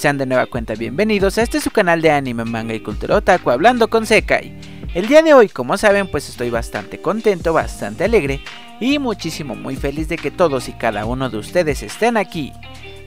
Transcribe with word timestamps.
sean 0.00 0.16
de 0.16 0.24
nueva 0.24 0.46
cuenta 0.46 0.74
bienvenidos 0.76 1.36
a 1.36 1.42
este 1.42 1.60
su 1.60 1.70
canal 1.70 2.00
de 2.00 2.10
anime, 2.10 2.46
manga 2.46 2.72
y 2.72 2.80
cultura 2.80 3.16
otaku 3.16 3.50
hablando 3.50 3.90
con 3.90 4.06
Sekai. 4.06 4.58
El 4.94 5.08
día 5.08 5.20
de 5.20 5.34
hoy, 5.34 5.50
como 5.50 5.76
saben, 5.76 6.10
pues 6.10 6.26
estoy 6.30 6.48
bastante 6.48 7.02
contento, 7.02 7.52
bastante 7.52 8.04
alegre 8.04 8.40
y 8.80 8.98
muchísimo 8.98 9.54
muy 9.54 9.76
feliz 9.76 10.08
de 10.08 10.16
que 10.16 10.30
todos 10.30 10.70
y 10.70 10.72
cada 10.72 11.04
uno 11.04 11.28
de 11.28 11.36
ustedes 11.36 11.82
estén 11.82 12.16
aquí. 12.16 12.50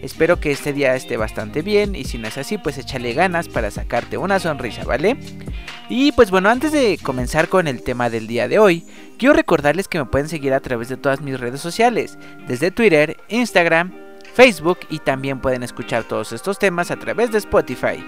Espero 0.04 0.40
que 0.40 0.52
este 0.52 0.72
día 0.72 0.94
esté 0.94 1.18
bastante 1.18 1.64
bien 1.64 1.96
y 1.96 2.04
si 2.04 2.20
no 2.20 2.28
es 2.28 2.38
así, 2.38 2.60
pues 2.60 2.78
échale 2.78 3.14
ganas 3.14 3.50
para 3.50 3.72
sacarte 3.72 4.20
una 4.20 4.40
sonrisa, 4.40 4.84
¿vale? 4.84 5.18
Y 5.90 6.12
pues 6.12 6.30
bueno, 6.30 6.50
antes 6.50 6.72
de 6.74 7.00
comenzar 7.02 7.50
con 7.50 7.68
el 7.68 7.82
tema 7.82 8.12
del 8.12 8.28
día 8.28 8.48
de 8.48 8.60
hoy, 8.60 8.86
quiero 9.18 9.34
recordarles 9.34 9.88
que 9.88 9.98
me 9.98 10.06
pueden 10.06 10.30
seguir 10.30 10.54
a 10.54 10.60
través 10.60 10.90
de 10.90 10.98
todas 10.98 11.22
mis 11.22 11.40
redes 11.40 11.60
sociales, 11.60 12.20
desde 12.48 12.70
Twitter, 12.70 13.18
Instagram, 13.30 14.03
Facebook 14.34 14.80
y 14.90 15.00
también 15.00 15.40
pueden 15.40 15.64
escuchar 15.64 16.04
todos 16.04 16.32
estos 16.34 16.60
temas 16.60 16.92
a 16.92 16.98
través 16.98 17.32
de 17.32 17.38
Spotify. 17.38 18.04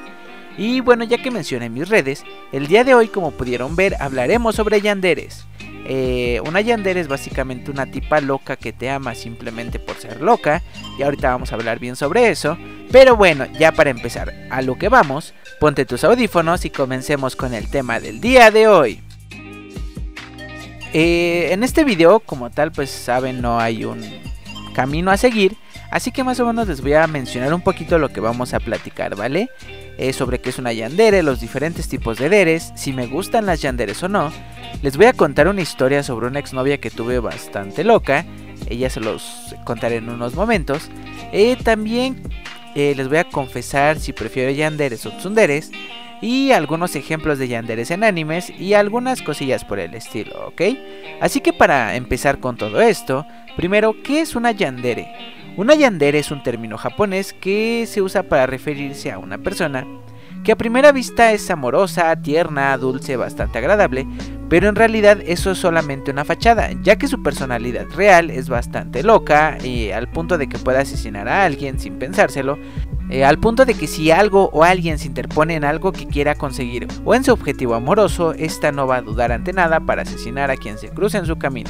Y 0.57 0.79
bueno, 0.79 1.03
ya 1.03 1.21
que 1.21 1.31
mencioné 1.31 1.69
mis 1.69 1.89
redes, 1.89 2.23
el 2.51 2.67
día 2.67 2.83
de 2.83 2.95
hoy, 2.95 3.07
como 3.07 3.31
pudieron 3.31 3.75
ver, 3.75 3.95
hablaremos 3.99 4.55
sobre 4.55 4.81
yanderes. 4.81 5.45
Eh, 5.87 6.41
una 6.45 6.61
yandere 6.61 6.99
es 6.99 7.07
básicamente 7.07 7.69
una 7.69 7.85
tipa 7.85 8.19
loca 8.19 8.55
que 8.55 8.73
te 8.73 8.89
ama 8.89 9.13
simplemente 9.13 9.79
por 9.79 9.97
ser 9.97 10.21
loca, 10.21 10.63
y 10.97 11.03
ahorita 11.03 11.29
vamos 11.29 11.51
a 11.51 11.55
hablar 11.55 11.79
bien 11.79 11.95
sobre 11.95 12.29
eso. 12.29 12.57
Pero 12.91 13.15
bueno, 13.15 13.45
ya 13.59 13.71
para 13.71 13.89
empezar, 13.89 14.33
a 14.49 14.61
lo 14.61 14.77
que 14.77 14.89
vamos, 14.89 15.33
ponte 15.59 15.85
tus 15.85 16.03
audífonos 16.03 16.65
y 16.65 16.69
comencemos 16.69 17.35
con 17.35 17.53
el 17.53 17.69
tema 17.69 17.99
del 17.99 18.21
día 18.21 18.49
de 18.49 18.67
hoy. 18.67 19.01
Eh, 20.93 21.49
en 21.51 21.63
este 21.63 21.83
video, 21.83 22.21
como 22.21 22.49
tal, 22.49 22.71
pues 22.71 22.89
saben, 22.89 23.41
no 23.41 23.59
hay 23.59 23.83
un 23.83 24.01
camino 24.73 25.11
a 25.11 25.17
seguir, 25.17 25.54
Así 25.95 26.11
que 26.11 26.25
más 26.25 26.41
o 26.41 26.45
menos 26.45 26.67
les 26.67 26.81
voy 26.81 26.91
a 26.91 27.07
mencionar 27.07 27.53
un 27.53 27.61
poquito 27.61 27.97
lo 27.97 28.09
que 28.09 28.19
vamos 28.19 28.53
a 28.53 28.59
platicar, 28.59 29.15
¿vale? 29.15 29.49
Eh, 29.97 30.11
sobre 30.11 30.41
qué 30.41 30.49
es 30.49 30.59
una 30.59 30.73
yandere, 30.73 31.23
los 31.23 31.39
diferentes 31.39 31.87
tipos 31.87 32.17
de 32.17 32.27
deres, 32.27 32.73
si 32.75 32.91
me 32.91 33.07
gustan 33.07 33.45
las 33.45 33.61
yanderes 33.61 34.03
o 34.03 34.09
no. 34.09 34.29
Les 34.81 34.97
voy 34.97 35.05
a 35.05 35.13
contar 35.13 35.47
una 35.47 35.61
historia 35.61 36.03
sobre 36.03 36.27
una 36.27 36.39
exnovia 36.39 36.81
que 36.81 36.91
tuve 36.91 37.19
bastante 37.19 37.85
loca. 37.85 38.25
Ella 38.67 38.89
se 38.89 38.99
los 38.99 39.55
contaré 39.63 39.95
en 39.95 40.09
unos 40.09 40.35
momentos. 40.35 40.89
Eh, 41.31 41.55
también 41.63 42.21
eh, 42.75 42.93
les 42.97 43.07
voy 43.07 43.19
a 43.19 43.29
confesar 43.29 43.97
si 43.97 44.11
prefiero 44.11 44.51
yanderes 44.51 45.05
o 45.05 45.11
tsunderes. 45.11 45.71
Y 46.19 46.51
algunos 46.51 46.97
ejemplos 46.97 47.39
de 47.39 47.47
yanderes 47.47 47.89
en 47.89 48.03
animes 48.03 48.49
y 48.49 48.73
algunas 48.73 49.21
cosillas 49.21 49.63
por 49.63 49.79
el 49.79 49.93
estilo, 49.93 50.47
¿ok? 50.47 50.61
Así 51.21 51.39
que 51.39 51.53
para 51.53 51.95
empezar 51.95 52.41
con 52.41 52.57
todo 52.57 52.81
esto, 52.81 53.25
primero, 53.55 53.95
¿qué 54.03 54.19
es 54.19 54.35
una 54.35 54.51
yandere? 54.51 55.44
Una 55.57 55.73
yandere 55.73 56.19
es 56.19 56.31
un 56.31 56.43
término 56.43 56.77
japonés 56.77 57.31
que 57.31 57.85
se 57.87 58.01
usa 58.01 58.23
para 58.23 58.45
referirse 58.45 59.11
a 59.11 59.19
una 59.19 59.37
persona 59.37 59.87
que 60.43 60.51
a 60.51 60.57
primera 60.57 60.91
vista 60.91 61.31
es 61.31 61.49
amorosa, 61.49 62.15
tierna, 62.17 62.77
dulce, 62.77 63.15
bastante 63.15 63.57
agradable, 63.57 64.05
pero 64.49 64.67
en 64.67 64.75
realidad 64.75 65.19
eso 65.25 65.51
es 65.51 65.57
solamente 65.57 66.11
una 66.11 66.25
fachada, 66.25 66.69
ya 66.83 66.97
que 66.97 67.07
su 67.07 67.23
personalidad 67.23 67.87
real 67.95 68.29
es 68.29 68.47
bastante 68.49 69.01
loca 69.01 69.57
y 69.63 69.91
al 69.91 70.07
punto 70.07 70.37
de 70.37 70.47
que 70.47 70.59
pueda 70.59 70.81
asesinar 70.81 71.27
a 71.27 71.45
alguien 71.45 71.79
sin 71.79 71.97
pensárselo, 71.97 72.59
eh, 73.09 73.23
al 73.23 73.37
punto 73.37 73.65
de 73.65 73.75
que 73.75 73.87
si 73.87 74.11
algo 74.11 74.49
o 74.51 74.63
alguien 74.63 74.97
se 74.97 75.07
interpone 75.07 75.55
en 75.55 75.63
algo 75.63 75.91
que 75.91 76.07
quiera 76.07 76.35
conseguir 76.35 76.87
o 77.03 77.13
en 77.13 77.23
su 77.23 77.31
objetivo 77.31 77.75
amoroso, 77.75 78.33
esta 78.33 78.71
no 78.71 78.87
va 78.87 78.97
a 78.97 79.01
dudar 79.01 79.31
ante 79.31 79.53
nada 79.53 79.79
para 79.79 80.01
asesinar 80.01 80.49
a 80.49 80.57
quien 80.57 80.77
se 80.77 80.89
cruce 80.89 81.17
en 81.17 81.25
su 81.25 81.37
camino. 81.37 81.69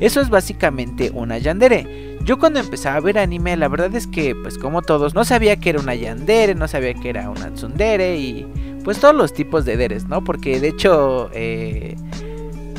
Eso 0.00 0.20
es 0.20 0.28
básicamente 0.28 1.10
una 1.14 1.38
yandere. 1.38 2.18
Yo 2.24 2.38
cuando 2.38 2.58
empezaba 2.60 2.96
a 2.96 3.00
ver 3.00 3.18
anime, 3.18 3.56
la 3.56 3.68
verdad 3.68 3.94
es 3.94 4.06
que, 4.06 4.34
pues 4.34 4.58
como 4.58 4.82
todos, 4.82 5.14
no 5.14 5.24
sabía 5.24 5.56
que 5.56 5.70
era 5.70 5.80
una 5.80 5.94
yandere, 5.94 6.54
no 6.54 6.66
sabía 6.66 6.94
que 6.94 7.10
era 7.10 7.30
una 7.30 7.50
tsundere 7.50 8.16
y 8.16 8.46
pues 8.84 8.98
todos 8.98 9.14
los 9.14 9.32
tipos 9.32 9.64
de 9.64 9.76
deres, 9.76 10.08
¿no? 10.08 10.24
Porque 10.24 10.58
de 10.60 10.68
hecho... 10.68 11.30
Eh, 11.32 11.96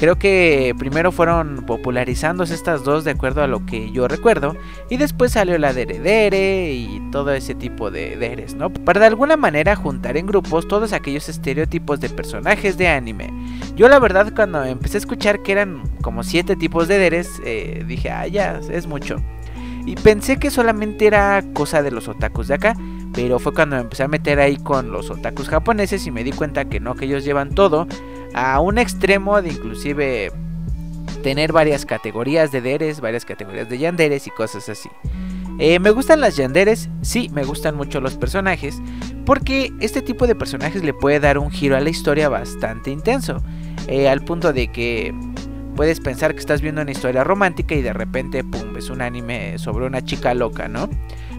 Creo 0.03 0.18
que 0.18 0.75
primero 0.78 1.14
fueron 1.14 1.64
popularizándose 1.66 2.53
estas 2.53 2.84
dos 2.84 3.06
de 3.06 3.12
acuerdo 3.12 3.41
a 3.41 3.47
lo 3.47 3.66
que 3.66 3.90
yo 3.94 4.09
recuerdo 4.09 4.53
y 4.90 4.97
después 4.97 5.31
salió 5.31 5.58
la 5.58 5.72
de 5.72 5.84
Heredere 5.84 6.74
y 6.74 7.02
todo 7.09 7.31
ese 7.31 7.56
tipo 7.56 7.90
de 7.90 8.18
deres, 8.18 8.53
¿no? 8.53 8.69
Para 8.69 9.00
de 9.00 9.06
alguna 9.06 9.38
manera 9.38 9.78
juntar 9.78 10.18
en 10.18 10.28
grupos 10.28 10.68
todos 10.68 10.92
aquellos 10.92 11.30
estereotipos 11.30 12.02
de 12.02 12.09
personajes 12.09 12.75
de 12.78 12.90
anime. 12.90 13.30
Yo 13.78 13.88
la 13.88 13.97
verdad 13.97 14.34
cuando 14.36 14.66
empecé 14.66 14.97
a 14.97 15.00
escuchar 15.00 15.42
que 15.42 15.53
eran 15.53 15.84
como 16.02 16.24
siete 16.24 16.58
tipos 16.58 16.90
de 16.90 16.97
deres, 16.97 17.42
eh, 17.46 17.86
dije, 17.88 18.12
ah, 18.12 18.28
ya, 18.28 18.59
es 18.69 18.88
mucho. 18.88 19.24
Y 19.86 19.96
pensé 19.96 20.36
que 20.36 20.52
solamente 20.52 21.08
era 21.08 21.42
cosa 21.53 21.81
de 21.81 21.92
los 21.92 22.09
otakus 22.09 22.50
de 22.50 22.56
acá, 22.56 22.75
pero 23.13 23.40
fue 23.40 23.53
cuando 23.53 23.78
me 23.78 23.84
empecé 23.84 24.03
a 24.03 24.09
meter 24.09 24.42
ahí 24.42 24.58
con 24.58 24.92
los 24.92 25.09
otakus 25.09 25.47
japoneses 25.47 26.06
y 26.06 26.12
me 26.12 26.25
di 26.25 26.34
cuenta 26.34 26.66
que 26.66 26.81
no, 26.81 26.94
que 26.96 27.06
ellos 27.06 27.24
llevan 27.24 27.56
todo 27.56 27.88
a 28.34 28.60
un 28.60 28.78
extremo 28.78 29.42
de 29.42 29.50
inclusive 29.50 30.32
tener 31.24 31.52
varias 31.52 31.86
categorías 31.86 32.52
de 32.52 32.62
deres, 32.62 33.00
varias 33.00 33.26
categorías 33.26 33.70
de 33.70 33.78
yanderes 33.78 34.28
y 34.28 34.32
cosas 34.32 34.70
así. 34.70 34.90
Eh, 35.60 35.80
me 35.80 35.92
gustan 35.92 36.20
las 36.20 36.36
yanderes, 36.36 36.90
sí, 37.02 37.30
me 37.34 37.44
gustan 37.44 37.76
mucho 37.76 38.02
los 38.02 38.16
personajes, 38.16 38.82
porque 39.26 39.72
este 39.80 40.02
tipo 40.02 40.28
de 40.28 40.36
personajes 40.36 40.84
le 40.84 40.94
puede 40.94 41.20
dar 41.20 41.38
un 41.38 41.52
giro 41.52 41.78
a 41.78 41.80
la 41.80 41.90
historia 41.90 42.28
bastante 42.28 42.92
intenso, 42.92 43.42
eh, 43.88 44.10
al 44.10 44.22
punto 44.22 44.52
de 44.52 44.72
que 44.72 45.14
puedes 45.76 46.00
pensar 46.00 46.34
que 46.34 46.40
estás 46.40 46.62
viendo 46.62 46.82
una 46.82 46.92
historia 46.92 47.24
romántica 47.24 47.76
y 47.76 47.82
de 47.82 47.94
repente, 47.94 48.44
pum, 48.44 48.76
es 48.78 48.90
un 48.90 49.02
anime 49.02 49.58
sobre 49.60 49.86
una 49.86 50.04
chica 50.04 50.34
loca, 50.34 50.68
¿no? 50.68 50.90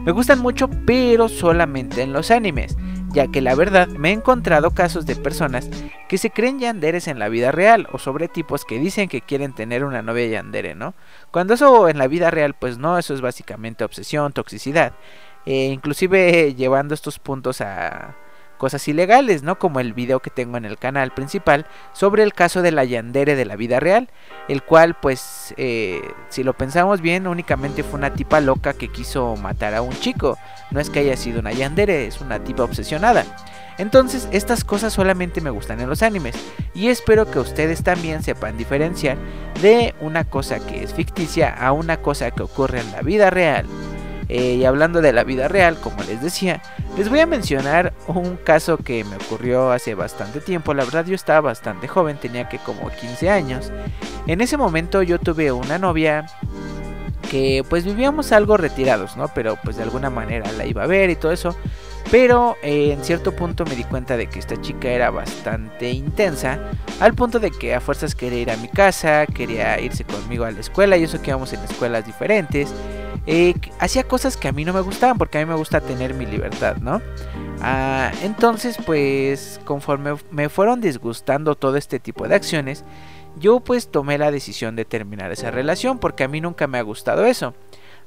Me 0.05 0.13
gustan 0.13 0.41
mucho, 0.41 0.69
pero 0.87 1.29
solamente 1.29 2.03
en 2.03 2.13
los 2.13 2.31
animes 2.31 2.77
ya 3.15 3.29
que 3.29 3.41
la 3.41 3.55
verdad 3.55 3.89
me 3.89 4.11
he 4.11 4.13
encontrado 4.13 4.73
casos 4.73 5.07
de 5.07 5.17
personas 5.17 5.71
que 6.09 6.19
se 6.19 6.31
creen 6.31 6.59
yanderes 6.59 7.09
en 7.09 7.19
la 7.19 7.29
vida 7.29 7.53
real 7.53 7.89
o 7.93 7.99
sobre 7.99 8.29
tipos 8.29 8.65
que 8.65 8.79
dicen 8.79 9.09
que 9.09 9.23
quieren 9.23 9.55
tener 9.55 9.85
una 9.85 10.03
novia 10.03 10.27
yandere, 10.27 10.75
¿no? 10.75 10.95
Cuando 11.31 11.55
eso 11.55 11.89
en 11.89 11.99
la 11.99 12.09
vida 12.09 12.31
real 12.31 12.55
pues 12.55 12.77
no, 12.77 12.99
eso 12.99 13.15
es 13.15 13.21
básicamente 13.21 13.85
obsesión, 13.85 14.33
toxicidad, 14.33 14.93
e 15.47 15.67
inclusive 15.67 16.55
llevando 16.55 16.93
estos 16.93 17.19
puntos 17.19 17.61
a 17.61 18.17
cosas 18.65 18.89
ilegales, 18.89 19.43
¿no? 19.43 19.59
Como 19.59 19.79
el 19.79 19.93
video 19.93 20.21
que 20.21 20.31
tengo 20.31 20.57
en 20.57 20.65
el 20.65 20.79
canal 20.79 21.13
principal 21.13 21.67
sobre 21.93 22.23
el 22.23 22.33
caso 22.33 22.63
de 22.63 22.73
la 22.73 22.83
Yandere 22.83 23.37
de 23.37 23.45
la 23.45 23.57
vida 23.57 23.79
real, 23.79 24.09
el 24.49 24.63
cual 24.63 24.95
pues 24.95 25.53
eh, 25.59 26.01
si 26.31 26.43
lo 26.43 26.55
pensamos 26.55 27.03
bien 27.03 27.27
únicamente 27.27 27.83
fue 27.83 27.99
una 27.99 28.15
tipa 28.15 28.41
loca 28.41 28.73
que 28.73 28.91
quiso 28.91 29.37
matar 29.37 29.75
a 29.75 29.83
un 29.83 29.93
chico, 30.01 30.39
no 30.71 30.81
es 30.81 30.89
que 30.89 31.01
haya 31.01 31.15
sido 31.19 31.41
una 31.41 31.53
Yandere, 31.53 32.07
es 32.07 32.23
una 32.23 32.43
tipa 32.43 32.65
obsesionada. 32.65 33.27
Entonces 33.77 34.31
estas 34.33 34.65
cosas 34.65 34.95
solamente 34.95 35.43
me 35.43 35.51
gustan 35.51 35.83
en 35.83 35.91
los 35.91 36.03
animes 36.03 36.35
y 36.73 36.89
espero 36.89 37.31
que 37.31 37.41
ustedes 37.41 37.83
también 37.83 38.23
sepan 38.23 38.57
diferenciar 38.57 39.19
de 39.61 39.95
una 40.01 40.25
cosa 40.25 40.59
que 40.59 40.83
es 40.83 40.95
ficticia 40.95 41.53
a 41.53 41.73
una 41.73 41.99
cosa 41.99 42.31
que 42.31 42.43
ocurre 42.43 42.81
en 42.81 42.93
la 42.93 43.03
vida 43.03 43.29
real. 43.29 43.67
Eh, 44.37 44.57
y 44.57 44.65
hablando 44.65 45.01
de 45.01 45.13
la 45.13 45.23
vida 45.23 45.47
real, 45.47 45.79
como 45.81 46.03
les 46.03 46.21
decía, 46.21 46.61
les 46.99 47.09
voy 47.09 47.21
a 47.21 47.27
mencionar 47.27 47.93
un 48.09 48.35
caso 48.35 48.79
que 48.79 49.05
me 49.05 49.15
ocurrió 49.15 49.71
hace 49.71 49.95
bastante 49.95 50.41
tiempo. 50.41 50.75
La 50.75 50.83
verdad 50.85 51.07
yo 51.07 51.15
estaba 51.15 51.41
bastante 51.41 51.87
joven, 51.87 52.17
tenía 52.17 52.49
que 52.49 52.59
como 52.59 52.91
15 52.91 53.31
años. 53.31 53.71
En 54.27 54.41
ese 54.41 54.57
momento 54.57 55.05
yo 55.05 55.21
tuve 55.21 55.53
una 55.53 55.79
novia 55.79 56.27
que 57.31 57.65
pues 57.69 57.85
vivíamos 57.85 58.33
algo 58.33 58.57
retirados, 58.57 59.17
¿no? 59.17 59.29
Pero 59.33 59.57
pues 59.63 59.77
de 59.77 59.85
alguna 59.85 60.11
manera 60.11 60.51
la 60.51 60.67
iba 60.67 60.83
a 60.83 60.89
ver 60.89 61.11
y 61.11 61.15
todo 61.15 61.31
eso. 61.31 61.57
Pero 62.11 62.57
eh, 62.65 62.91
en 62.91 63.05
cierto 63.05 63.37
punto 63.37 63.65
me 63.65 63.77
di 63.77 63.85
cuenta 63.85 64.17
de 64.17 64.27
que 64.27 64.41
esta 64.41 64.61
chica 64.61 64.89
era 64.89 65.11
bastante 65.11 65.93
intensa, 65.93 66.59
al 66.99 67.15
punto 67.15 67.39
de 67.39 67.53
que 67.53 67.73
a 67.73 67.81
fuerzas 67.81 68.17
quería 68.17 68.41
ir 68.41 68.51
a 68.51 68.57
mi 68.57 68.67
casa, 68.67 69.27
quería 69.27 69.79
irse 69.79 70.03
conmigo 70.03 70.45
a 70.45 70.51
la 70.51 70.59
escuela, 70.59 70.97
y 70.97 71.05
eso 71.05 71.23
que 71.23 71.31
íbamos 71.31 71.53
en 71.53 71.61
escuelas 71.61 72.05
diferentes. 72.05 72.75
Eh, 73.27 73.55
hacía 73.79 74.05
cosas 74.05 74.37
que 74.37 74.49
a 74.49 74.53
mí 74.53 74.65
no 74.65 74.73
me 74.73 74.81
gustaban 74.81 75.17
porque 75.17 75.39
a 75.39 75.41
mí 75.41 75.47
me 75.47 75.57
gusta 75.57 75.81
tener 75.81 76.15
mi 76.15 76.27
libertad, 76.27 76.77
¿no? 76.77 77.01
Ah, 77.63 78.13
entonces, 78.23 78.77
pues, 78.85 79.61
conforme 79.65 80.17
me 80.31 80.49
fueron 80.49 80.81
disgustando 80.81 81.55
todo 81.55 81.77
este 81.77 81.99
tipo 81.99 82.29
de 82.29 82.35
acciones, 82.35 82.85
yo 83.39 83.61
pues 83.61 83.89
tomé 83.89 84.19
la 84.19 84.31
decisión 84.31 84.77
de 84.77 84.85
terminar 84.85 85.33
esa 85.33 85.51
relación 85.51 85.99
porque 85.99 86.25
a 86.25 86.29
mí 86.29 86.41
nunca 86.41 86.67
me 86.67 86.79
ha 86.79 86.83
gustado 86.83 87.25
eso. 87.25 87.55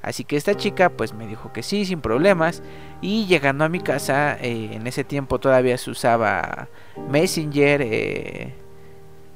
Así 0.00 0.24
que 0.24 0.36
esta 0.36 0.54
chica 0.54 0.90
pues 0.90 1.12
me 1.12 1.26
dijo 1.26 1.52
que 1.52 1.62
sí, 1.62 1.84
sin 1.84 2.00
problemas. 2.00 2.62
Y 3.00 3.26
llegando 3.26 3.64
a 3.64 3.68
mi 3.68 3.80
casa, 3.80 4.38
eh, 4.40 4.70
en 4.72 4.86
ese 4.86 5.04
tiempo 5.04 5.38
todavía 5.38 5.76
se 5.76 5.90
usaba 5.90 6.68
Messenger. 7.10 7.82
Eh, 7.82 8.54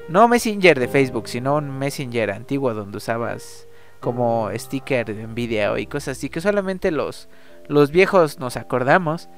no 0.09 0.29
Messenger 0.29 0.79
de 0.79 0.89
Facebook, 0.89 1.29
sino 1.29 1.57
un 1.57 1.79
Messenger 1.79 2.31
antiguo 2.31 2.75
donde 2.75 2.99
usabas 2.99 3.67
como 4.03 4.51
sticker 4.55 5.09
en 5.09 5.35
video 5.35 5.79
y 5.79 5.87
cosas 5.87 6.19
así 6.19 6.29
que 6.29 6.43
solamente 6.43 6.91
los, 6.91 7.29
los 7.69 7.91
viejos 7.91 8.39
nos 8.39 8.59
acordamos. 8.59 9.31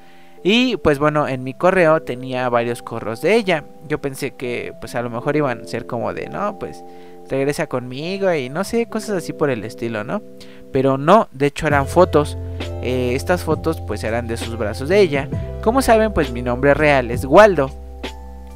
Y 0.43 0.77
pues 0.77 0.99
bueno, 0.99 1.27
en 1.27 1.43
mi 1.43 1.53
correo 1.53 2.01
tenía 2.01 2.49
varios 2.49 2.83
corros 2.83 3.21
de 3.21 3.35
ella. 3.35 3.63
Yo 3.87 3.99
pensé 4.01 4.35
que 4.35 4.73
pues 4.79 4.93
a 4.95 5.01
lo 5.01 5.09
mejor 5.09 5.35
iban 5.35 5.61
a 5.61 5.65
ser 5.65 5.87
como 5.87 6.13
de, 6.13 6.27
no, 6.27 6.59
pues 6.59 6.83
regresa 7.29 7.67
conmigo 7.67 8.31
y 8.33 8.49
no 8.49 8.63
sé, 8.63 8.87
cosas 8.87 9.17
así 9.17 9.33
por 9.33 9.49
el 9.49 9.63
estilo, 9.63 10.03
¿no? 10.03 10.21
Pero 10.71 10.97
no, 10.97 11.29
de 11.31 11.47
hecho 11.47 11.67
eran 11.67 11.87
fotos. 11.87 12.37
Eh, 12.83 13.13
estas 13.15 13.43
fotos 13.43 13.81
pues 13.87 14.03
eran 14.03 14.27
de 14.27 14.37
sus 14.37 14.57
brazos 14.57 14.89
de 14.89 14.99
ella. 14.99 15.29
Como 15.63 15.81
saben 15.81 16.13
pues 16.13 16.31
mi 16.31 16.41
nombre 16.41 16.73
real 16.73 17.11
es 17.11 17.25
Waldo. 17.25 17.71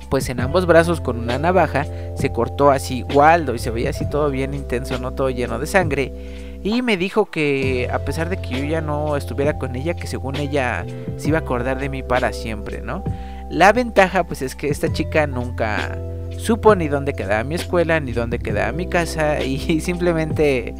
Pues 0.09 0.29
en 0.29 0.39
ambos 0.39 0.65
brazos 0.65 1.01
con 1.01 1.17
una 1.17 1.37
navaja 1.37 1.85
se 2.19 2.31
cortó 2.31 2.69
así 2.69 3.03
Waldo 3.03 3.55
y 3.55 3.59
se 3.59 3.71
veía 3.71 3.91
así 3.91 4.07
todo 4.09 4.29
bien 4.29 4.53
intenso, 4.53 4.99
no 4.99 5.13
todo 5.13 5.29
lleno 5.29 5.57
de 5.57 5.67
sangre. 5.67 6.13
Y 6.61 6.81
me 6.81 6.97
dijo 6.97 7.27
que 7.27 7.89
a 7.91 7.99
pesar 7.99 8.29
de 8.29 8.37
que 8.37 8.49
yo 8.49 8.65
ya 8.65 8.81
no 8.81 9.15
estuviera 9.15 9.57
con 9.57 9.75
ella, 9.77 9.93
que 9.93 10.07
según 10.07 10.35
ella 10.35 10.85
se 11.15 11.29
iba 11.29 11.37
a 11.37 11.41
acordar 11.41 11.79
de 11.79 11.87
mí 11.87 12.03
para 12.03 12.33
siempre, 12.33 12.81
¿no? 12.81 13.03
La 13.49 13.71
ventaja 13.71 14.25
pues 14.25 14.41
es 14.41 14.55
que 14.55 14.67
esta 14.67 14.91
chica 14.91 15.25
nunca 15.25 15.97
supo 16.37 16.75
ni 16.75 16.89
dónde 16.89 17.13
quedaba 17.13 17.43
mi 17.45 17.55
escuela, 17.55 17.99
ni 18.01 18.11
dónde 18.11 18.39
quedaba 18.39 18.73
mi 18.73 18.87
casa 18.87 19.41
y 19.41 19.79
simplemente 19.81 20.75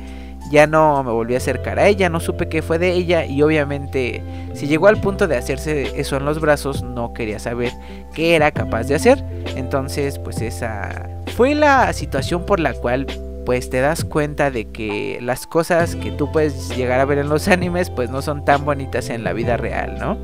ya 0.51 0.67
no 0.67 1.03
me 1.03 1.11
volví 1.11 1.35
a 1.35 1.37
acercar 1.37 1.79
a 1.79 1.87
ella, 1.87 2.09
no 2.09 2.19
supe 2.19 2.49
qué 2.49 2.61
fue 2.61 2.79
de 2.79 2.91
ella 2.91 3.25
y 3.25 3.41
obviamente 3.41 4.23
si 4.53 4.67
llegó 4.67 4.87
al 4.87 4.99
punto 4.99 5.27
de 5.27 5.37
hacerse 5.37 5.99
eso 5.99 6.17
en 6.17 6.25
los 6.25 6.41
brazos 6.41 6.83
no 6.83 7.13
quería 7.13 7.39
saber 7.39 7.71
qué 8.13 8.35
era 8.35 8.51
capaz 8.51 8.83
de 8.85 8.95
hacer. 8.95 9.23
Entonces 9.55 10.19
pues 10.19 10.41
esa 10.41 11.07
fue 11.39 11.55
la 11.55 11.93
situación 11.93 12.45
por 12.45 12.59
la 12.59 12.73
cual 12.73 13.07
pues 13.45 13.69
te 13.69 13.79
das 13.79 14.03
cuenta 14.03 14.51
de 14.51 14.65
que 14.65 15.19
las 15.21 15.47
cosas 15.47 15.95
que 15.95 16.11
tú 16.11 16.29
puedes 16.33 16.75
llegar 16.75 16.99
a 16.99 17.05
ver 17.05 17.17
en 17.17 17.29
los 17.29 17.47
animes 17.47 17.89
pues 17.89 18.09
no 18.09 18.21
son 18.21 18.43
tan 18.43 18.65
bonitas 18.65 19.09
en 19.09 19.23
la 19.23 19.31
vida 19.31 19.55
real, 19.55 19.97
¿no? 19.97 20.17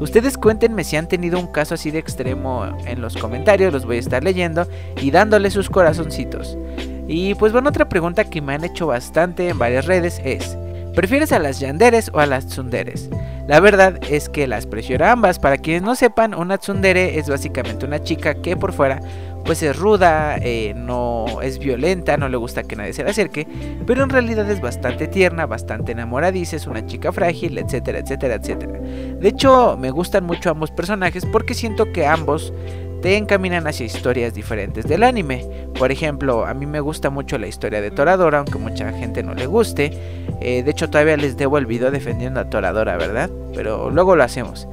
Ustedes 0.00 0.36
cuéntenme 0.36 0.84
si 0.84 0.96
han 0.96 1.08
tenido 1.08 1.40
un 1.40 1.46
caso 1.46 1.76
así 1.76 1.90
de 1.90 1.98
extremo 1.98 2.66
en 2.84 3.00
los 3.00 3.16
comentarios, 3.16 3.72
los 3.72 3.86
voy 3.86 3.96
a 3.96 4.00
estar 4.00 4.22
leyendo 4.22 4.68
y 5.00 5.10
dándole 5.10 5.50
sus 5.50 5.70
corazoncitos. 5.70 6.58
Y 7.08 7.34
pues 7.36 7.54
bueno, 7.54 7.70
otra 7.70 7.88
pregunta 7.88 8.24
que 8.24 8.42
me 8.42 8.52
han 8.52 8.62
hecho 8.62 8.86
bastante 8.86 9.48
en 9.48 9.58
varias 9.58 9.86
redes 9.86 10.20
es, 10.26 10.58
¿prefieres 10.94 11.32
a 11.32 11.38
las 11.38 11.58
yanderes 11.58 12.10
o 12.12 12.20
a 12.20 12.26
las 12.26 12.48
tsunderes? 12.48 13.08
La 13.50 13.58
verdad 13.58 13.98
es 14.08 14.28
que 14.28 14.46
las 14.46 14.64
prefiero 14.64 15.06
a 15.06 15.10
ambas. 15.10 15.40
Para 15.40 15.58
quienes 15.58 15.82
no 15.82 15.96
sepan, 15.96 16.34
una 16.34 16.58
tsundere 16.58 17.18
es 17.18 17.28
básicamente 17.28 17.84
una 17.84 18.00
chica 18.00 18.34
que 18.34 18.56
por 18.56 18.72
fuera 18.72 19.00
pues 19.44 19.62
es 19.62 19.76
ruda, 19.76 20.36
eh, 20.40 20.74
no 20.76 21.40
es 21.42 21.58
violenta, 21.58 22.16
no 22.16 22.28
le 22.28 22.36
gusta 22.36 22.62
que 22.62 22.76
nadie 22.76 22.92
se 22.92 23.04
le 23.04 23.10
acerque, 23.10 23.46
pero 23.86 24.04
en 24.04 24.10
realidad 24.10 24.50
es 24.50 24.60
bastante 24.60 25.08
tierna, 25.08 25.46
bastante 25.46 25.92
enamoradiza, 25.92 26.56
es 26.56 26.66
una 26.66 26.86
chica 26.86 27.12
frágil, 27.12 27.58
etcétera, 27.58 27.98
etcétera, 27.98 28.34
etcétera. 28.34 28.78
De 28.80 29.28
hecho, 29.28 29.76
me 29.78 29.90
gustan 29.90 30.24
mucho 30.24 30.50
ambos 30.50 30.70
personajes 30.70 31.26
porque 31.26 31.54
siento 31.54 31.92
que 31.92 32.06
ambos 32.06 32.52
te 33.00 33.16
encaminan 33.16 33.66
hacia 33.66 33.86
historias 33.86 34.34
diferentes 34.34 34.86
del 34.86 35.02
anime. 35.02 35.46
Por 35.78 35.90
ejemplo, 35.90 36.44
a 36.44 36.54
mí 36.54 36.66
me 36.66 36.80
gusta 36.80 37.10
mucho 37.10 37.38
la 37.38 37.46
historia 37.46 37.80
de 37.80 37.90
Toradora, 37.90 38.38
aunque 38.38 38.58
mucha 38.58 38.92
gente 38.92 39.22
no 39.22 39.34
le 39.34 39.46
guste. 39.46 39.90
Eh, 40.40 40.62
de 40.62 40.70
hecho, 40.70 40.90
todavía 40.90 41.16
les 41.16 41.36
debo 41.36 41.58
el 41.58 41.66
video 41.66 41.90
defendiendo 41.90 42.40
a 42.40 42.50
Toradora, 42.50 42.96
¿verdad? 42.96 43.30
Pero 43.54 43.90
luego 43.90 44.16
lo 44.16 44.22
hacemos. 44.22 44.68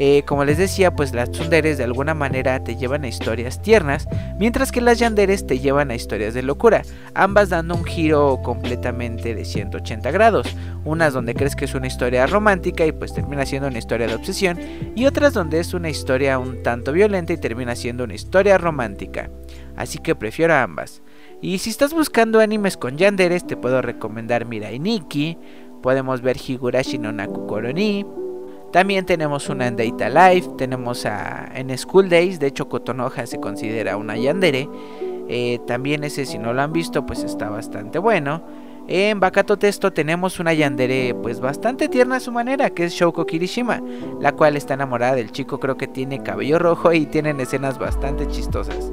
Eh, 0.00 0.22
como 0.24 0.44
les 0.44 0.58
decía, 0.58 0.92
pues 0.92 1.12
las 1.12 1.32
tsunderes 1.32 1.76
de 1.76 1.82
alguna 1.82 2.14
manera 2.14 2.62
te 2.62 2.76
llevan 2.76 3.02
a 3.02 3.08
historias 3.08 3.60
tiernas, 3.60 4.08
mientras 4.38 4.70
que 4.70 4.80
las 4.80 5.00
yanderes 5.00 5.44
te 5.44 5.58
llevan 5.58 5.90
a 5.90 5.96
historias 5.96 6.34
de 6.34 6.42
locura, 6.42 6.82
ambas 7.14 7.48
dando 7.48 7.74
un 7.74 7.84
giro 7.84 8.40
completamente 8.44 9.34
de 9.34 9.44
180 9.44 10.10
grados, 10.12 10.56
unas 10.84 11.12
donde 11.12 11.34
crees 11.34 11.56
que 11.56 11.64
es 11.64 11.74
una 11.74 11.88
historia 11.88 12.28
romántica 12.28 12.86
y 12.86 12.92
pues 12.92 13.12
termina 13.12 13.44
siendo 13.44 13.66
una 13.66 13.78
historia 13.78 14.06
de 14.06 14.14
obsesión, 14.14 14.56
y 14.94 15.04
otras 15.06 15.34
donde 15.34 15.58
es 15.58 15.74
una 15.74 15.90
historia 15.90 16.38
un 16.38 16.62
tanto 16.62 16.92
violenta 16.92 17.32
y 17.32 17.38
termina 17.38 17.74
siendo 17.74 18.04
una 18.04 18.14
historia 18.14 18.56
romántica. 18.56 19.30
Así 19.76 19.98
que 19.98 20.14
prefiero 20.14 20.54
ambas. 20.54 21.02
Y 21.40 21.58
si 21.58 21.70
estás 21.70 21.92
buscando 21.92 22.40
animes 22.40 22.76
con 22.76 22.98
yanderes, 22.98 23.46
te 23.46 23.56
puedo 23.56 23.82
recomendar 23.82 24.44
Mirai 24.44 24.78
Nikki, 24.78 25.38
podemos 25.82 26.22
ver 26.22 26.36
Higurashi 26.36 26.98
no 26.98 27.12
Naku 27.12 27.46
Koroni, 27.46 28.04
también 28.72 29.06
tenemos 29.06 29.48
una 29.48 29.66
en 29.66 29.76
Data 29.76 30.08
Life, 30.08 30.50
tenemos 30.58 31.06
a, 31.06 31.50
en 31.54 31.76
School 31.76 32.08
Days, 32.08 32.38
de 32.38 32.48
hecho 32.48 32.68
Kotonoha 32.68 33.26
se 33.26 33.40
considera 33.40 33.96
una 33.96 34.16
yandere. 34.16 34.68
Eh, 35.30 35.58
también 35.66 36.04
ese 36.04 36.24
si 36.24 36.38
no 36.38 36.54
lo 36.54 36.62
han 36.62 36.72
visto 36.72 37.04
pues 37.04 37.22
está 37.22 37.50
bastante 37.50 37.98
bueno. 37.98 38.42
En 38.90 39.20
Bakato 39.20 39.58
Testo 39.58 39.92
tenemos 39.92 40.40
una 40.40 40.54
yandere 40.54 41.14
pues 41.14 41.40
bastante 41.40 41.88
tierna 41.88 42.16
a 42.16 42.20
su 42.20 42.32
manera, 42.32 42.70
que 42.70 42.84
es 42.84 42.94
Shouko 42.94 43.26
Kirishima, 43.26 43.82
la 44.18 44.32
cual 44.32 44.56
está 44.56 44.74
enamorada 44.74 45.16
del 45.16 45.30
chico, 45.30 45.60
creo 45.60 45.76
que 45.76 45.86
tiene 45.86 46.22
cabello 46.22 46.58
rojo 46.58 46.94
y 46.94 47.04
tienen 47.04 47.38
escenas 47.38 47.78
bastante 47.78 48.26
chistosas. 48.28 48.90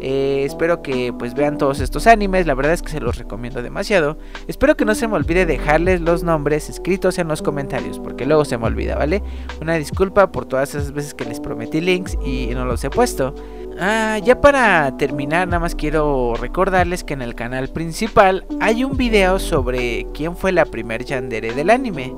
Eh, 0.00 0.44
espero 0.44 0.82
que 0.82 1.12
pues 1.12 1.34
vean 1.34 1.58
todos 1.58 1.80
estos 1.80 2.06
animes, 2.06 2.46
la 2.46 2.54
verdad 2.54 2.72
es 2.72 2.82
que 2.82 2.90
se 2.90 3.00
los 3.00 3.18
recomiendo 3.18 3.62
demasiado. 3.62 4.18
Espero 4.46 4.76
que 4.76 4.84
no 4.84 4.94
se 4.94 5.08
me 5.08 5.16
olvide 5.16 5.46
dejarles 5.46 6.00
los 6.00 6.22
nombres 6.22 6.68
escritos 6.68 7.18
en 7.18 7.28
los 7.28 7.42
comentarios, 7.42 7.98
porque 7.98 8.26
luego 8.26 8.44
se 8.44 8.58
me 8.58 8.66
olvida, 8.66 8.96
¿vale? 8.96 9.22
Una 9.60 9.74
disculpa 9.74 10.30
por 10.30 10.46
todas 10.46 10.74
esas 10.74 10.92
veces 10.92 11.14
que 11.14 11.24
les 11.24 11.40
prometí 11.40 11.80
links 11.80 12.16
y 12.24 12.50
no 12.54 12.64
los 12.64 12.82
he 12.84 12.90
puesto. 12.90 13.34
Ah, 13.80 14.18
ya 14.18 14.40
para 14.40 14.96
terminar, 14.96 15.46
nada 15.46 15.60
más 15.60 15.74
quiero 15.76 16.34
recordarles 16.34 17.04
que 17.04 17.14
en 17.14 17.22
el 17.22 17.36
canal 17.36 17.68
principal 17.68 18.44
hay 18.60 18.82
un 18.82 18.96
video 18.96 19.38
sobre 19.38 20.06
quién 20.14 20.36
fue 20.36 20.50
la 20.50 20.64
primer 20.64 21.04
yandere 21.04 21.54
del 21.54 21.70
anime. 21.70 22.12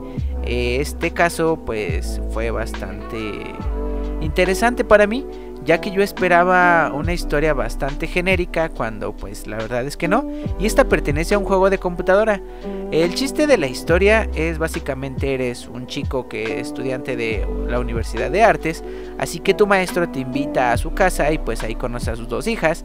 Eh, 0.45 0.79
este 0.81 1.11
caso 1.11 1.59
pues 1.67 2.21
fue 2.33 2.51
bastante 2.51 3.55
interesante 4.23 4.85
para 4.85 5.07
mí 5.07 5.27
ya 5.65 5.81
que 5.81 5.91
yo 5.91 6.03
esperaba 6.03 6.93
una 6.95 7.13
historia 7.13 7.53
bastante 7.53 8.07
genérica 8.07 8.69
cuando 8.71 9.13
pues 9.13 9.47
la 9.47 9.57
verdad 9.59 9.85
es 9.85 9.97
que 9.97 10.09
no, 10.09 10.25
y 10.59 10.67
esta 10.67 10.85
pertenece 10.85 11.35
a 11.35 11.39
un 11.39 11.45
juego 11.45 11.71
de 11.71 11.79
computadora. 11.79 12.41
El 12.91 13.15
chiste 13.15 13.47
de 13.47 13.59
la 13.59 13.67
historia 13.67 14.29
es 14.35 14.59
básicamente 14.59 15.35
eres 15.35 15.69
un 15.69 15.87
chico 15.87 16.29
que 16.29 16.61
es 16.61 16.69
estudiante 16.69 17.17
de 17.17 17.47
la 17.69 17.79
Universidad 17.79 18.31
de 18.31 18.43
Artes, 18.43 18.83
así 19.19 19.41
que 19.41 19.55
tu 19.55 19.67
maestro 19.67 20.09
te 20.09 20.21
invita 20.21 20.73
a 20.73 20.77
su 20.77 20.93
casa 20.93 21.31
y 21.33 21.39
pues 21.39 21.63
ahí 21.63 21.75
conoces 21.75 22.09
a 22.09 22.17
sus 22.17 22.29
dos 22.29 22.47
hijas. 22.47 22.85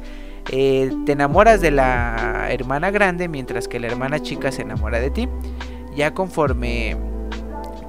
Eh, 0.52 0.92
te 1.08 1.14
enamoras 1.14 1.60
de 1.60 1.72
la 1.72 2.48
hermana 2.52 2.92
grande 2.92 3.28
mientras 3.28 3.68
que 3.68 3.80
la 3.80 3.88
hermana 3.88 4.20
chica 4.22 4.52
se 4.52 4.62
enamora 4.62 5.00
de 5.00 5.10
ti. 5.10 5.28
Ya 5.96 6.14
conforme 6.14 6.96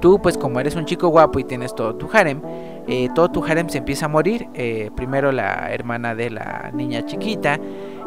tú 0.01 0.21
pues 0.21 0.37
como 0.37 0.59
eres 0.59 0.75
un 0.75 0.85
chico 0.85 1.09
guapo 1.09 1.39
y 1.39 1.43
tienes 1.43 1.75
todo 1.75 1.95
tu 1.95 2.09
harem, 2.11 2.41
eh, 2.87 3.09
todo 3.13 3.29
tu 3.29 3.43
harem 3.43 3.69
se 3.69 3.79
empieza 3.79 4.05
a 4.05 4.09
morir. 4.09 4.47
Eh, 4.53 4.89
primero 4.95 5.31
la 5.31 5.71
hermana 5.71 6.15
de 6.15 6.29
la 6.29 6.71
niña 6.73 7.05
chiquita. 7.05 7.59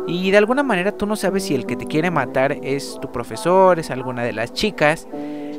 Y 0.06 0.30
de 0.30 0.38
alguna 0.38 0.62
manera 0.62 0.92
tú 0.92 1.06
no 1.06 1.16
sabes 1.16 1.44
si 1.44 1.54
el 1.54 1.66
que 1.66 1.76
te 1.76 1.86
quiere 1.86 2.10
matar 2.10 2.56
es 2.62 2.98
tu 3.00 3.12
profesor, 3.12 3.78
es 3.78 3.90
alguna 3.90 4.24
de 4.24 4.32
las 4.32 4.52
chicas. 4.52 5.06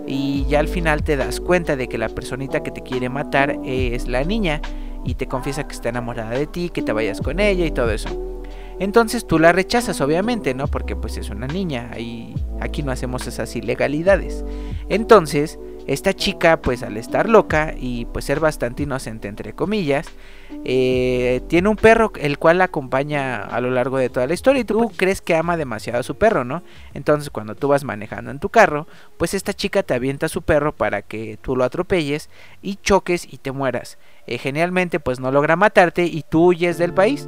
Y 0.07 0.45
ya 0.49 0.59
al 0.59 0.67
final 0.67 1.03
te 1.03 1.15
das 1.15 1.39
cuenta 1.39 1.75
de 1.75 1.87
que 1.87 1.97
la 1.97 2.09
personita 2.09 2.63
que 2.63 2.71
te 2.71 2.81
quiere 2.81 3.09
matar 3.09 3.59
es 3.63 4.07
la 4.07 4.23
niña. 4.23 4.61
Y 5.05 5.15
te 5.15 5.27
confiesa 5.27 5.67
que 5.67 5.73
está 5.73 5.89
enamorada 5.89 6.31
de 6.31 6.47
ti, 6.47 6.69
que 6.69 6.81
te 6.81 6.91
vayas 6.91 7.21
con 7.21 7.39
ella 7.39 7.65
y 7.65 7.71
todo 7.71 7.91
eso. 7.91 8.09
Entonces 8.79 9.27
tú 9.27 9.37
la 9.37 9.51
rechazas, 9.51 10.01
obviamente, 10.01 10.55
¿no? 10.55 10.67
Porque 10.67 10.95
pues 10.95 11.17
es 11.17 11.29
una 11.29 11.45
niña. 11.45 11.91
Y 11.99 12.33
aquí 12.59 12.81
no 12.81 12.91
hacemos 12.91 13.27
esas 13.27 13.55
ilegalidades. 13.55 14.43
Entonces 14.89 15.59
esta 15.91 16.13
chica, 16.13 16.61
pues 16.61 16.83
al 16.83 16.97
estar 16.97 17.27
loca 17.29 17.73
y 17.77 18.05
pues 18.05 18.25
ser 18.25 18.39
bastante 18.39 18.83
inocente 18.83 19.27
entre 19.27 19.53
comillas, 19.53 20.07
eh, 20.63 21.41
tiene 21.47 21.69
un 21.69 21.75
perro 21.75 22.11
el 22.19 22.37
cual 22.37 22.59
la 22.59 22.65
acompaña 22.65 23.41
a 23.41 23.59
lo 23.61 23.71
largo 23.71 23.97
de 23.97 24.09
toda 24.09 24.27
la 24.27 24.33
historia 24.33 24.61
y 24.61 24.65
tú 24.65 24.91
crees 24.95 25.21
que 25.21 25.35
ama 25.35 25.57
demasiado 25.57 25.99
a 25.99 26.03
su 26.03 26.15
perro, 26.15 26.43
¿no? 26.43 26.63
Entonces 26.93 27.29
cuando 27.29 27.55
tú 27.55 27.67
vas 27.67 27.83
manejando 27.83 28.31
en 28.31 28.39
tu 28.39 28.49
carro, 28.49 28.87
pues 29.17 29.33
esta 29.33 29.53
chica 29.53 29.83
te 29.83 29.93
avienta 29.93 30.27
a 30.27 30.29
su 30.29 30.41
perro 30.41 30.71
para 30.71 31.01
que 31.01 31.37
tú 31.41 31.55
lo 31.55 31.63
atropelles 31.63 32.29
y 32.61 32.75
choques 32.75 33.27
y 33.31 33.37
te 33.37 33.51
mueras. 33.51 33.97
Eh, 34.27 34.37
genialmente 34.37 34.99
pues 34.99 35.19
no 35.19 35.31
logra 35.31 35.55
matarte 35.55 36.05
y 36.05 36.23
tú 36.23 36.47
huyes 36.47 36.77
del 36.77 36.93
país. 36.93 37.27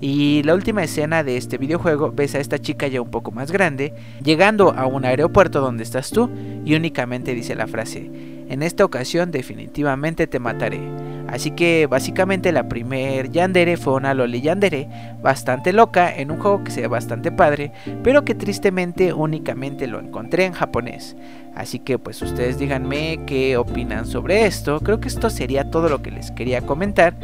Y 0.00 0.42
la 0.44 0.54
última 0.54 0.84
escena 0.84 1.24
de 1.24 1.36
este 1.36 1.58
videojuego 1.58 2.12
ves 2.12 2.34
a 2.34 2.40
esta 2.40 2.58
chica 2.58 2.86
ya 2.86 3.00
un 3.00 3.10
poco 3.10 3.32
más 3.32 3.50
grande, 3.50 3.94
llegando 4.22 4.72
a 4.72 4.86
un 4.86 5.04
aeropuerto 5.04 5.60
donde 5.60 5.82
estás 5.82 6.10
tú 6.10 6.30
y 6.64 6.74
únicamente 6.74 7.34
dice 7.34 7.56
la 7.56 7.66
frase, 7.66 8.10
en 8.48 8.62
esta 8.62 8.84
ocasión 8.84 9.30
definitivamente 9.30 10.26
te 10.26 10.38
mataré. 10.38 10.80
Así 11.28 11.50
que 11.50 11.86
básicamente 11.86 12.52
la 12.52 12.68
primer 12.68 13.30
Yandere 13.30 13.76
fue 13.76 13.92
una 13.92 14.14
Loli 14.14 14.40
Yandere 14.40 14.88
bastante 15.20 15.74
loca 15.74 16.10
en 16.14 16.30
un 16.30 16.38
juego 16.38 16.64
que 16.64 16.70
se 16.70 16.86
bastante 16.86 17.30
padre, 17.30 17.70
pero 18.02 18.24
que 18.24 18.34
tristemente 18.34 19.12
únicamente 19.12 19.86
lo 19.86 20.00
encontré 20.00 20.46
en 20.46 20.54
japonés. 20.54 21.16
Así 21.54 21.80
que 21.80 21.98
pues 21.98 22.22
ustedes 22.22 22.58
díganme 22.58 23.20
qué 23.26 23.58
opinan 23.58 24.06
sobre 24.06 24.46
esto. 24.46 24.80
Creo 24.80 25.00
que 25.00 25.08
esto 25.08 25.28
sería 25.28 25.70
todo 25.70 25.90
lo 25.90 26.00
que 26.00 26.12
les 26.12 26.30
quería 26.30 26.62
comentar. 26.62 27.14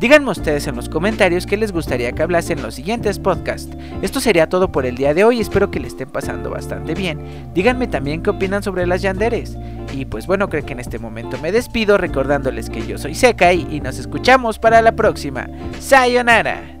Díganme 0.00 0.30
ustedes 0.30 0.66
en 0.66 0.76
los 0.76 0.88
comentarios 0.88 1.44
qué 1.44 1.58
les 1.58 1.72
gustaría 1.72 2.12
que 2.12 2.22
hablase 2.22 2.54
en 2.54 2.62
los 2.62 2.74
siguientes 2.74 3.18
podcasts. 3.18 3.76
Esto 4.00 4.18
sería 4.18 4.48
todo 4.48 4.72
por 4.72 4.86
el 4.86 4.96
día 4.96 5.12
de 5.12 5.24
hoy, 5.24 5.42
espero 5.42 5.70
que 5.70 5.78
le 5.78 5.88
estén 5.88 6.08
pasando 6.08 6.48
bastante 6.48 6.94
bien. 6.94 7.20
Díganme 7.52 7.86
también 7.86 8.22
qué 8.22 8.30
opinan 8.30 8.62
sobre 8.62 8.86
las 8.86 9.02
yanderes. 9.02 9.58
Y 9.92 10.06
pues 10.06 10.26
bueno, 10.26 10.48
creo 10.48 10.64
que 10.64 10.72
en 10.72 10.80
este 10.80 10.98
momento 10.98 11.36
me 11.42 11.52
despido 11.52 11.98
recordándoles 11.98 12.70
que 12.70 12.86
yo 12.86 12.96
soy 12.96 13.14
Sekai 13.14 13.66
y 13.70 13.80
nos 13.80 13.98
escuchamos 13.98 14.58
para 14.58 14.80
la 14.80 14.92
próxima. 14.92 15.46
Sayonara. 15.80 16.79